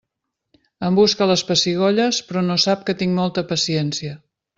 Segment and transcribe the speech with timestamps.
[0.87, 4.17] Em busca les pessigolles, però no sap que tinc molta paciència.